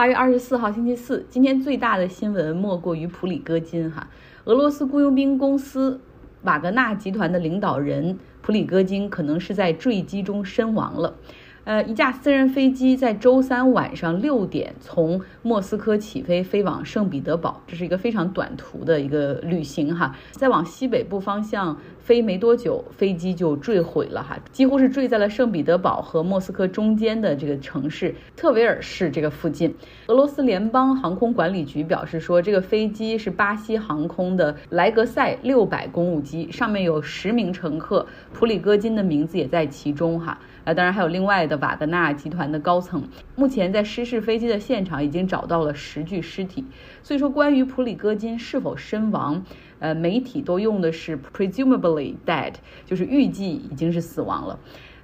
[0.00, 4.08] 八月二十四号星期四，今天最大的新闻莫过于普里戈金哈，
[4.44, 6.00] 俄罗斯雇佣兵公司
[6.44, 11.16] 瓦格纳集团的领导人普里戈金可能是在坠机中身亡了。
[11.64, 20.16] 呃，一架私人飞机在周三晚上六点从莫斯科起飞，飞往圣彼得堡，这是一个非常短途的一个旅行哈。
[20.32, 29.74] 再往西北部方向飞没多久，飞机就坠毁了哈，几乎是坠在了圣彼得堡和莫斯科中间的这个城市特维尔市这个附近。
[30.06, 40.38] 俄罗斯联邦航空管理局表示说，这个飞机是巴西航空的莱格赛六百公务机，上面有十名乘客，普里戈金的名字也在其中哈。
[40.64, 43.08] 啊，当然还有另外的瓦格纳集团的高层。
[43.36, 46.64] 目前在失事飞机的现场已经找到了十具尸体。
[47.02, 49.44] 所以说，关于普里戈金是否身亡，
[49.78, 54.58] 呃，媒体都用的是 presumably dead，就是预计已经是死亡了。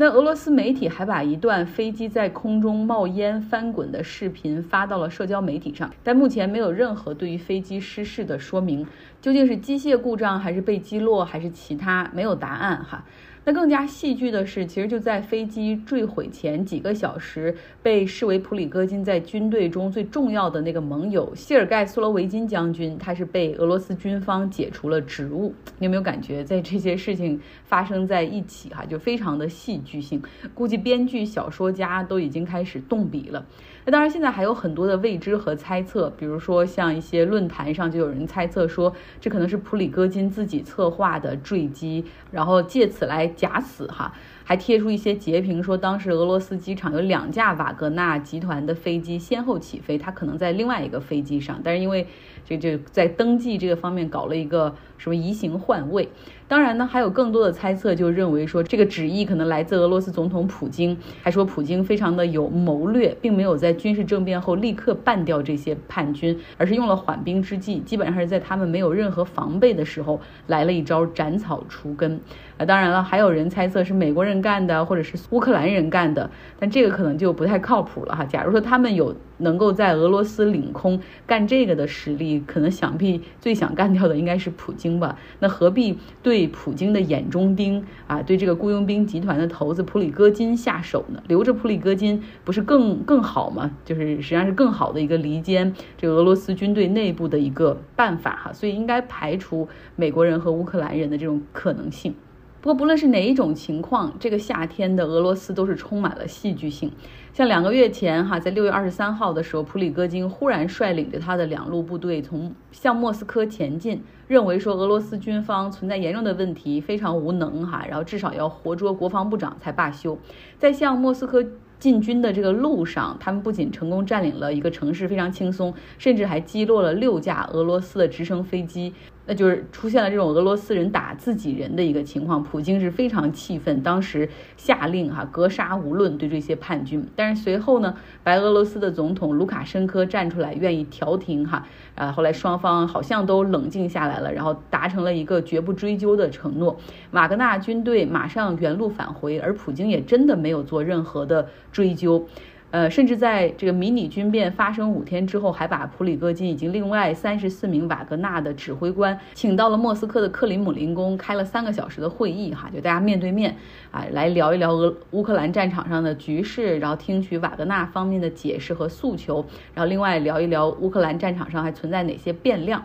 [0.00, 8.86] 那俄罗斯媒体还把一段飞机在空中冒烟翻滚的视频发到了社交媒体上，但目前没有任何对于飞机失事的说明，
[9.20, 13.04] 究竟是机械故障还是被击落还是其他，没有答案哈。
[13.48, 25.54] 那更加戏剧的是，其实就在飞机坠毁前几个小时，被视为普里戈金在军队中最重要的那个盟友谢尔盖·苏罗维金将军，他是被俄罗斯军方解除了职务。
[25.80, 30.22] 你有没有感觉，在这些事情发生在一起，哈，就非常的戏剧性？
[30.52, 33.46] 估计编剧、小说家都已经开始动笔了。
[33.86, 44.12] 那当然，现在还有很多的未知和猜测，比如说像一些论坛上就有人猜测说，这可能是普里戈金自己策划的坠机，然后借此来假死哈，
[44.44, 52.06] 还贴出一些截屏说，当时俄罗斯机场有两架瓦格纳集团的飞机先后起飞，他可能在另外一个飞机上，但是因为
[52.44, 56.08] 这这在登记这个方面搞了一个什么移形换位。
[56.48, 72.18] 当然呢，还有更多的猜测，就认为说这个旨意可能来自俄罗斯总统普京，还说普京非常的有谋略，并没有在军事政变后立刻办掉这些叛军，而是用了缓兵之计，基本上是在他们没有任何防备的时候来了一招斩草除根。
[72.56, 78.24] 啊，当然了，还有人猜测是美国人干的，或者是乌克兰人干的，但这个可能就不太靠谱了哈。
[78.24, 85.18] 假如说他们有能够在俄罗斯领空干这个的实力，可能想必最想干掉的应该是普京吧？
[85.40, 91.22] 那何必对普京的眼中钉啊，对这个雇佣兵集团的头子普里戈金下手呢？
[91.28, 93.70] 留着普里戈金不是更更好吗？
[93.84, 98.52] 就是实际上是更好的一个离间这个俄罗斯军队内部的一个办法哈。
[98.52, 102.14] 所以应该排除美国人和乌克兰人的这种可能性。
[102.60, 106.90] 不过，不论是哪一种情况，这个夏天的俄罗斯都是充满了戏剧性。
[107.32, 120.18] 像两个月前，哈，在六月二十三号的时候，普里戈金忽然率领着他的两路部队从向莫斯科前进，认为说俄罗斯军方存在严重的问题，非常无能，哈，然后至少要活捉国防部长才罢休。
[120.58, 121.44] 在向莫斯科
[121.78, 128.92] 进军的这个路上，他们不仅成功占领了一个城市，非常轻松，甚至还击落了六架俄罗斯的直升飞机。
[129.28, 134.26] 那就是出现了这种俄罗斯人打自己人的一个情况，普京是非常气愤，当时
[134.56, 137.06] 下令哈格杀无论对这些叛军。
[137.14, 137.94] 但是随后呢，
[138.24, 146.78] 白俄罗斯的总统卢卡申科站出来愿意调停哈，啊，后来双方好像都冷静下来了，然后达成了一个绝不追究的承诺。
[147.10, 152.26] 瓦格纳军队马上原路返回，而普京也真的没有做任何的追究。
[152.70, 163.56] 呃，甚至在这个迷你军变发生五天之后，还把普里戈金以及另外三十四名瓦格纳的指挥官请到了莫斯科的克林姆林宫，开了三个小时的会议，哈，就大家面对面
[163.90, 169.44] 啊，来聊一聊俄乌克兰战场上的局势，然后听取瓦格纳方面的解释和诉求，
[169.74, 172.82] 然后另外聊一聊乌克兰战场上还存在哪些变量。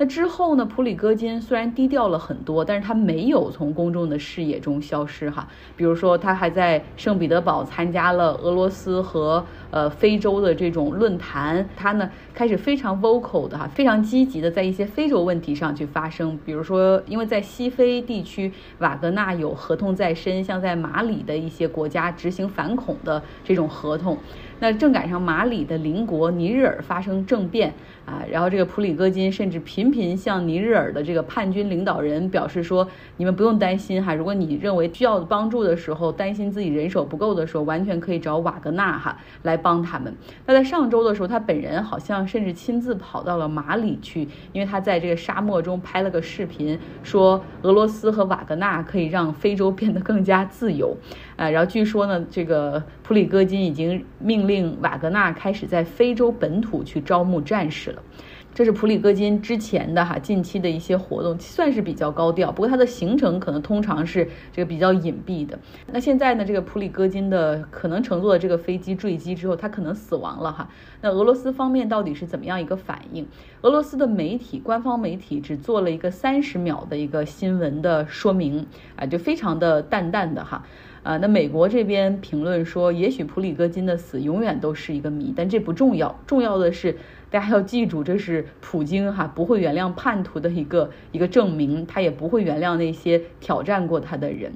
[0.00, 0.64] 那之后呢？
[0.64, 5.48] 普里戈金虽然低调了很多，但是他没有从公众的视野中消失哈。
[5.76, 11.68] 比如说，他还在圣彼得堡参加了俄罗斯和呃非洲的这种论坛。
[11.76, 16.38] 他呢开始非常 vocal 的哈，非常积极的在一些非洲问题上去发声。
[16.46, 24.16] 比如说，因为在西非地区，瓦格纳有合同在身，像在马里的一些国家执行反恐的这种合同。
[24.60, 27.72] 那正赶上马里的邻国尼日尔发生政变
[28.04, 32.88] 啊，然后这个普里戈金甚至频频向尼日尔的这个叛军领导人表示说
[33.18, 40.12] ：“你们不用担心哈，如果你认为需要帮助的时候，担心自己人手不够的时候，完全可以找瓦格纳哈来帮他们。”
[40.46, 50.96] 那在上周的时候，他本人好像甚至亲自跑到了马里去，因为他在这个沙漠中拍了个视频，说俄罗斯和瓦格纳可以让非洲变得更加自由。
[51.38, 58.02] 啊，然后据说呢，这个普里戈金已经命令瓦格纳开始在非洲本土去招募战士了。
[58.54, 62.50] 这是普里戈金之前的哈近期的一些活动，算是比较高调。
[62.50, 65.56] 不过他的行程可能通常是这个比较隐蔽的。
[65.92, 70.68] 那现在呢，这个普里戈金的可能乘坐的这个飞机坠机之后，他可能死亡了哈。
[71.00, 73.28] 那俄罗斯方面到底是怎么样一个反应？
[73.60, 78.66] 俄罗斯的媒体官方媒体只做了一个三十秒的一个新闻的说明
[78.96, 80.64] 啊，就非常的淡淡的哈。
[81.04, 86.96] 啊，那美国这边评论说，也许普里戈金的死永远都是一个谜，但这不重要，重要的是。
[87.30, 94.52] 大家要记住，这是普京哈不会原谅叛徒的一个一个证明，他也不会原谅那些挑战过他的人。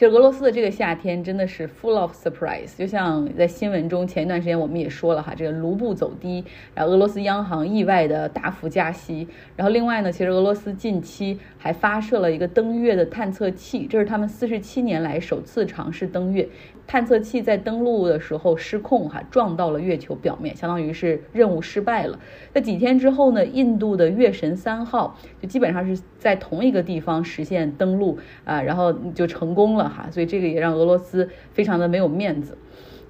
[0.00, 6.42] 就俄罗斯的这个夏天真的是 full of surprise，就像在新闻中前一段时间我们也说了哈，这个卢布走低，
[6.74, 16.48] 然后俄罗斯央行意外的大幅加息，然后另外呢，其实俄罗斯近期还发射了一个登月的探测器，这是他们四十七年来首次尝试登月。
[16.86, 22.18] 探测器在登陆的时候失控，哈，撞到了月球表面，相当于是任务失败了。
[22.52, 32.56] 那几天之后呢，印度的月神三号就基本上是在同一个地方实现登陆啊，然后就成功了哈，所以这个也让俄罗斯非常的没有面子。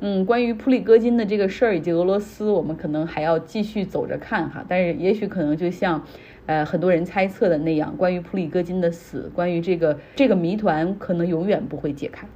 [0.01, 6.03] 嗯，关于普里戈金的这个事儿以及俄罗斯，我们可能还要继续走着看哈，但是也许可能就像
[6.47, 12.27] 呃很多人猜测的那样，关于普里戈金的死，关于这个这个谜团，可能永远不会解开。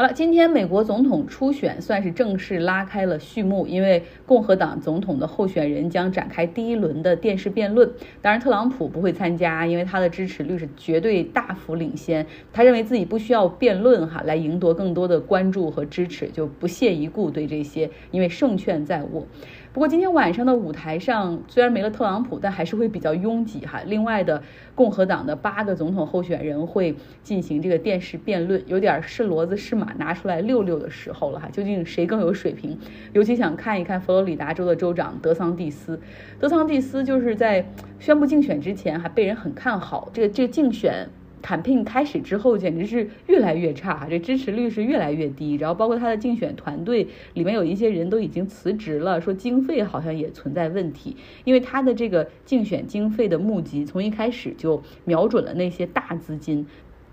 [0.00, 7.86] 好了，今天美国总统初选算是正式拉开了序幕，因为共和党总统的候选人将展开第一轮的电视辩论。
[8.22, 12.26] 当然，特朗普不会参加，因为他的支持率是绝对大幅领先。
[12.50, 19.26] 他认为自己不需要辩论哈来赢得更多的关注和支持，就不屑一顾对这些，因为胜券在握。
[19.72, 23.80] 不过今天晚上的舞台上虽然没了特朗普，但还是会比较拥挤哈。
[23.86, 24.42] 另外的
[24.74, 31.48] 共和党的八个总统候选人会进行这个电视辩论，有点是骡子是马拿出来溜溜的时候了哈。
[31.52, 32.76] 究竟谁更有水平？
[33.12, 36.00] 尤其想看一看佛罗里达州的州长德桑蒂斯。
[36.40, 37.64] 德桑蒂斯就是在
[38.00, 41.08] 宣布竞选之前还被人很看好，这个这个竞选。
[41.42, 45.54] 坎聘开始之后，简直是越来越差，这支持率是越来越低。
[45.56, 56.66] 然后包括他的竞选团队里面有一些人都已经辞职了，说经费好像也存在问题，因为他的这个竞选经费的募集从一开始就瞄准了那些大资金。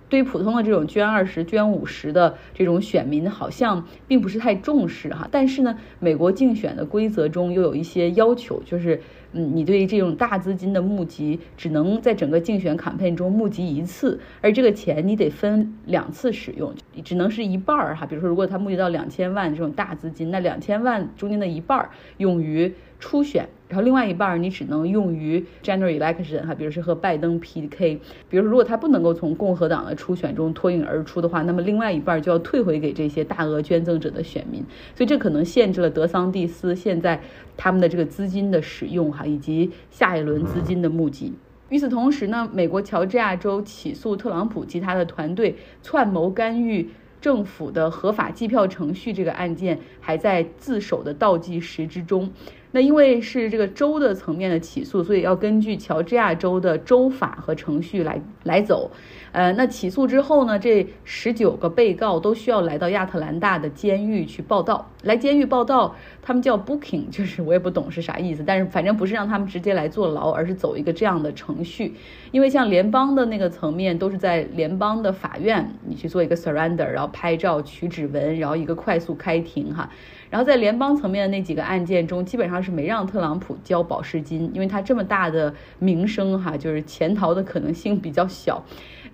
[0.09, 5.27] 对于普通的这种捐二十、捐五十的这种选民，好像并不是太重视哈。
[5.31, 9.01] 但是呢，美国竞选的规则中又有一些要求，就是
[9.33, 16.73] 嗯，你对这种大资金的募集，只能在整个竞选卡片中募集一次，而这个钱你得分两次使用，
[17.03, 18.05] 只能是一半儿哈。
[18.05, 22.73] 比如说，如果他募集到两千万这种大资金，那两千万中间的一半儿用于。
[22.99, 34.63] 初选，然后另外一半你只能用于 general election 哈，比如是和拜登 PK，比如说如果他不能够从共和党的初选中脱颖而出的话，那么另外一半就要退回给这些大额捐赠者的选民，
[34.95, 37.21] 所以这可能限制了德桑蒂斯现在
[37.55, 41.33] 他们的这个资金的使用哈，以及下一轮资金的募集。
[41.69, 46.89] 与此同时呢，美国乔治亚州起诉特朗普及他的团队串谋干预。
[47.19, 52.31] 政府的合法计票程序这个案件还在自首的倒计时之中。
[52.71, 58.91] 那因为是这个州的层面的起诉，所以要根据乔治亚州的州法和程序来来走。
[59.31, 64.89] 呃，那起诉之后呢，这十九个被告都需要来到亚特兰大的监狱去报道。
[65.03, 71.93] 来监狱报道，他们叫 booking， 就是我也不懂是啥意思，但是反正不是让他们直接来坐牢，而是走一个这样的程序。
[72.31, 79.89] 因为像联邦的那个层面，都是在联邦的法院，你去做一个 surrender，然后拍照、取指纹，然后一个快速开庭哈。
[80.29, 88.63] 然后在联邦层面的那几个案件中，基本上是没让特朗普交保释金，因为他这么大的名声哈，就是潜逃的可能性比较小。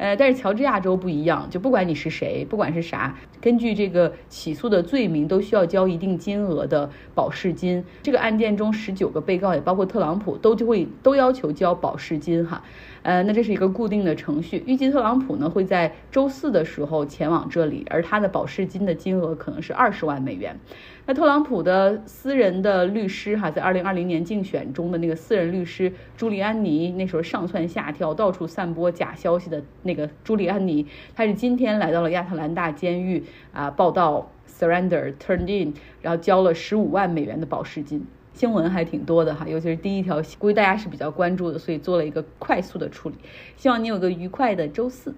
[0.04, 7.82] 呃，但是乔治亚州不一样，就不管你是谁，不管是啥，根据这个起诉的罪名，都需要交一定金额的保释金。
[8.02, 12.62] 这个案件中十九个被告，也包括特朗普，都就会都要求交保释金哈。
[13.04, 14.62] 呃，那这是一个固定的程序。
[14.66, 20.60] 预计特朗普呢会在周四的时候前往这里，而他的保释金的金额可能是二十万美元。
[21.06, 33.24] 那特朗普的私人的律师哈，在二零二零年竞选中的那个私人律师朱利安尼，那时候上蹿下跳，到处散播假消息的那这个朱利安妮，他是今天来到了亚特兰大监狱
[33.54, 35.72] 啊，报道 surrender turned in，
[36.02, 38.04] 然后交了十五万美元的保释金。
[38.34, 43.16] 新闻还挺多的哈，尤其是第一条，估计大家是比较关注的，所以做了一个快速的处理。
[43.56, 45.14] 希望你有个愉快的周四。